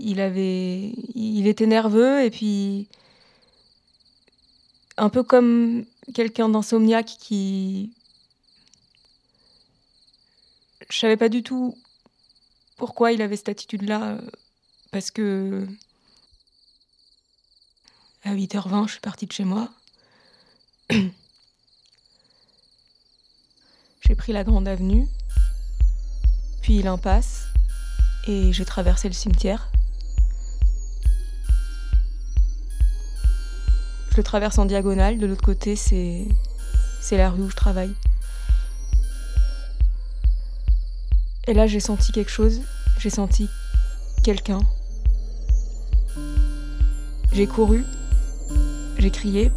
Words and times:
il 0.00 0.20
avait, 0.20 0.92
il 1.14 1.46
était 1.46 1.66
nerveux 1.66 2.24
et 2.24 2.30
puis 2.30 2.88
un 4.96 5.08
peu 5.08 5.22
comme 5.22 5.84
quelqu'un 6.14 6.48
d'insomniaque 6.48 7.16
qui, 7.18 7.92
je 10.90 10.98
savais 10.98 11.16
pas 11.16 11.28
du 11.28 11.42
tout 11.42 11.76
pourquoi 12.76 13.12
il 13.12 13.22
avait 13.22 13.36
cette 13.36 13.50
attitude-là, 13.50 14.18
parce 14.90 15.10
que 15.10 15.66
à 18.24 18.34
8h20, 18.34 18.86
je 18.86 18.92
suis 18.92 19.00
partie 19.00 19.26
de 19.26 19.32
chez 19.32 19.44
moi. 19.44 19.70
j'ai 20.90 21.12
pris 24.16 24.32
la 24.32 24.44
grande 24.44 24.66
avenue, 24.66 25.06
puis 26.62 26.82
l'impasse, 26.82 27.44
et 28.26 28.52
j'ai 28.52 28.64
traversé 28.64 29.08
le 29.08 29.14
cimetière. 29.14 29.70
Je 34.10 34.16
le 34.16 34.22
traverse 34.22 34.58
en 34.58 34.64
diagonale, 34.64 35.18
de 35.18 35.26
l'autre 35.26 35.44
côté, 35.44 35.76
c'est 35.76 36.26
la 37.12 37.30
rue 37.30 37.42
où 37.42 37.50
je 37.50 37.56
travaille. 37.56 37.94
Et 41.46 41.54
là, 41.54 41.66
j'ai 41.66 41.80
senti 41.80 42.12
quelque 42.12 42.30
chose, 42.30 42.60
j'ai 42.98 43.10
senti 43.10 43.48
quelqu'un. 44.24 44.60
J'ai 47.32 47.46
couru, 47.46 47.84
j'ai 48.98 49.10
crié, 49.10 49.52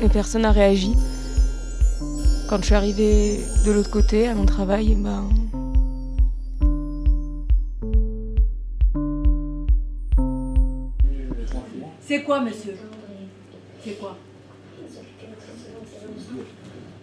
mais 0.00 0.08
personne 0.08 0.42
n'a 0.42 0.52
réagi. 0.52 0.94
Quand 2.48 2.58
je 2.58 2.64
suis 2.64 2.74
arrivée 2.74 3.40
de 3.64 3.70
l'autre 3.72 3.90
côté, 3.90 4.26
à 4.26 4.34
mon 4.34 4.44
travail, 4.44 4.96
ben. 4.96 5.28
C'est 12.08 12.22
quoi, 12.22 12.40
monsieur 12.40 12.74
C'est 13.84 14.00
quoi 14.00 14.16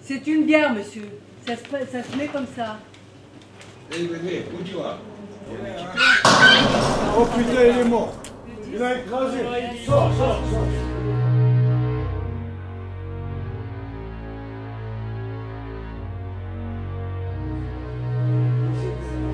C'est 0.01 0.25
une 0.25 0.47
bière, 0.47 0.73
monsieur. 0.73 1.07
Ça 1.45 1.55
se, 1.55 1.91
ça 1.91 2.01
se 2.01 2.17
met 2.17 2.25
comme 2.25 2.47
ça. 2.55 2.79
Oh 7.15 7.25
putain, 7.37 7.65
il 7.69 7.77
est 7.81 7.83
mort. 7.83 8.15
Il 8.73 8.81
a 8.81 8.97
écrasé. 8.97 9.37
Sors, 9.85 10.11
sors, 10.17 10.41
sors. 10.49 10.65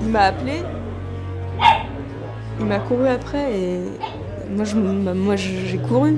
Il 0.02 0.08
m'a 0.08 0.24
appelé. 0.24 0.62
Il 2.60 2.66
m'a 2.66 2.78
couru 2.80 3.08
après 3.08 3.58
et 3.58 3.82
bah, 5.04 5.14
moi 5.14 5.36
je- 5.36 5.66
j'ai 5.66 5.78
couru. 5.78 6.16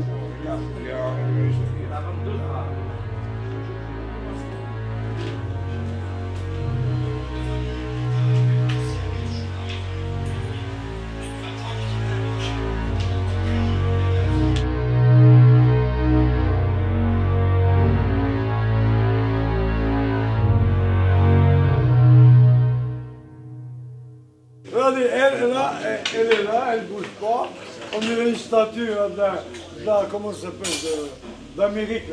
Elle, 24.67 25.43
est 25.43 25.55
là, 25.55 25.73
elle 26.15 26.27
est 26.33 26.43
là, 26.45 26.75
elle 26.75 26.87
bouge 26.87 27.07
pas. 27.21 27.49
On 27.97 28.01
dirait 28.01 28.29
une 28.31 28.37
statue 28.37 28.89
là, 28.89 29.09
d'un, 29.09 29.85
d'un- 29.85 30.07
comment 30.11 30.33
ça 30.33 30.43
s'appelle, 30.43 30.73
de- 30.83 31.61
d'Amérique, 31.61 32.05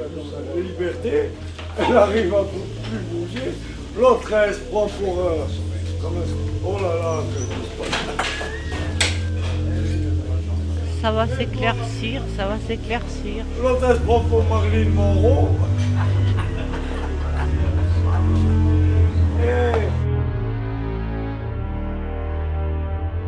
de 0.56 0.61
liberté. 0.61 1.29
Elle 1.79 1.97
arrive 1.97 2.33
à 2.35 2.44
plus 2.44 2.89
plus 2.89 3.00
bouger. 3.11 3.51
L'autre, 3.97 4.31
elle 4.33 4.53
se 4.53 4.59
prend 4.59 4.88
pour. 4.88 5.19
euh, 5.19 5.45
oh 6.66 6.78
là 6.81 6.95
là, 7.01 7.23
Ça 11.01 11.11
va 11.11 11.28
s'éclaircir, 11.28 12.22
ça 12.38 12.45
va 12.45 12.57
s'éclaircir. 12.67 13.44
L'autre, 13.61 13.85
elle 13.89 13.95
se 13.95 14.01
prend 14.01 14.19
pour 14.19 14.44
Marilyn 14.44 14.89
Monroe. 14.91 15.50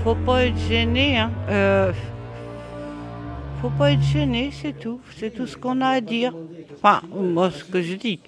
Faut 0.03 0.15
pas 0.15 0.45
être 0.45 0.57
gêné, 0.69 1.17
hein. 1.17 1.31
Euh, 1.49 1.93
faut 3.63 3.69
pas 3.69 3.93
être 3.93 4.01
gêné, 4.01 4.51
c'est 4.51 4.77
tout. 4.77 4.99
C'est 5.17 5.33
tout 5.33 5.47
ce 5.47 5.55
qu'on 5.55 5.79
a 5.79 5.87
à 5.87 6.01
dire. 6.01 6.35
Enfin, 6.75 7.01
moi, 7.15 7.49
ce 7.49 7.63
que 7.63 7.81
je 7.81 7.93
dis. 7.95 8.19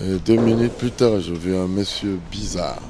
Et 0.00 0.18
deux 0.24 0.36
minutes 0.36 0.74
plus 0.74 0.92
tard, 0.92 1.18
je 1.18 1.34
vis 1.34 1.56
un 1.56 1.66
monsieur 1.66 2.20
bizarre, 2.30 2.80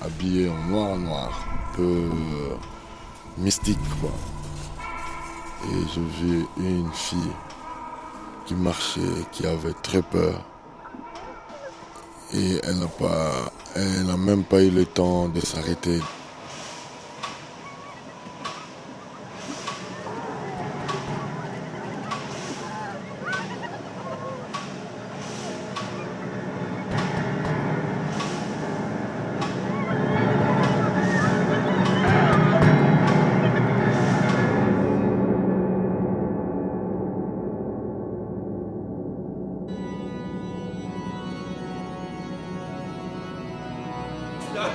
habillé 0.00 0.48
en 0.48 0.62
noir 0.70 0.96
noir, 0.96 1.44
un 1.52 1.76
peu 1.76 1.82
euh, 1.82 2.54
mystique 3.36 3.78
quoi. 4.00 4.12
Et 5.64 5.88
je 5.94 6.00
vis 6.00 6.46
une 6.58 6.92
fille 6.92 7.32
qui 8.46 8.54
marchait, 8.54 9.00
qui 9.30 9.46
avait 9.46 9.74
très 9.82 10.02
peur. 10.02 10.44
Et 12.34 12.60
elle 12.62 12.78
n'a 12.78 12.88
elle 13.74 14.06
n'a 14.06 14.16
même 14.16 14.44
pas 14.44 14.62
eu 14.62 14.70
le 14.70 14.84
temps 14.84 15.28
de 15.28 15.40
s'arrêter. 15.40 16.00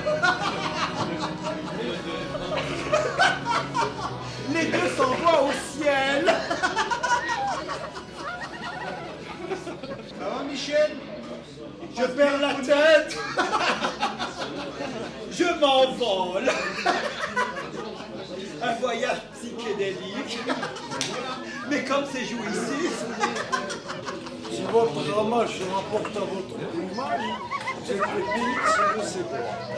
Les 4.54 4.66
deux 4.66 4.88
s'envoient 4.96 5.42
au 5.42 5.52
ciel. 5.52 6.34
Ça 10.18 10.24
va, 10.24 10.42
Michel? 10.50 10.90
Je 11.96 12.04
perds 12.04 12.40
la 12.40 12.54
tête. 12.54 13.16
Je 15.30 15.44
m'envole. 15.60 16.50
Un 18.62 18.74
voyage 18.74 19.20
psychédélique. 19.34 20.38
Mais 21.70 21.84
comme 21.84 22.04
c'est 22.12 22.24
jouissif, 22.24 23.04
Si 24.04 24.17
votre 24.70 25.14
ramage 25.14 25.58
se 25.58 25.64
rapporte 25.64 26.16
à 26.16 26.20
votre 26.20 26.54
plumage, 26.70 27.20
c'est 27.84 27.94
le 27.94 28.00
pays 28.00 28.56
qui 28.64 29.00
se 29.00 29.08
sépare. 29.08 29.68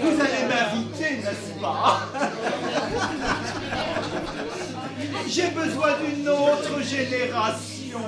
vous 0.00 0.20
allez 0.20 0.44
m'inviter, 0.48 1.10
n'est-ce 1.16 1.60
pas? 1.60 2.00
J'ai 5.28 5.50
besoin 5.50 5.92
d'une 5.98 6.28
autre 6.28 6.82
génération. 6.82 8.00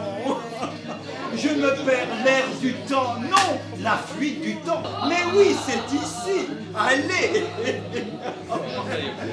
Je 1.41 1.49
me 1.51 1.71
perds 1.85 2.25
l'air 2.25 2.45
du 2.61 2.73
temps. 2.89 3.15
Non, 3.21 3.61
la 3.81 3.97
fuite 3.97 4.41
du 4.43 4.57
temps. 4.57 4.83
Mais 5.09 5.25
oui, 5.37 5.55
c'est 5.65 5.95
ici. 5.95 6.49
Allez. 6.77 7.47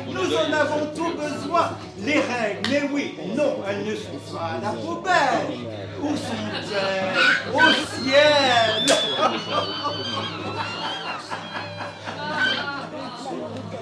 Nous 0.07 0.35
en 0.35 0.53
avons 0.53 0.85
tout 0.95 1.13
besoin. 1.15 1.71
Les 1.99 2.19
règles, 2.19 2.69
mais 2.69 2.89
oui, 2.91 3.17
non, 3.35 3.57
elles 3.67 3.85
ne 3.85 3.95
sont 3.95 4.19
pas 4.31 4.59
la 4.61 4.69
poubelle. 4.69 5.57
Où 6.01 6.15
sont-elles 6.15 7.17
Au 7.53 7.71
ciel. 8.03 8.85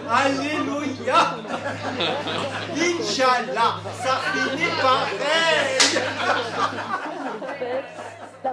Alléluia. 0.09 1.35
Inch'Allah, 2.77 3.73
ça 4.01 4.21
finit 4.33 4.71
pareil. 4.81 6.03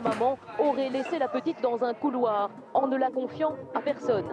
La 0.03 0.09
maman 0.11 0.39
aurait 0.59 0.89
laissé 0.89 1.19
la 1.19 1.29
petite 1.29 1.61
dans 1.61 1.85
un 1.85 1.93
couloir 1.93 2.49
en 2.73 2.87
ne 2.87 2.97
la 2.97 3.11
confiant 3.11 3.55
à 3.75 3.83
personne. 3.83 4.25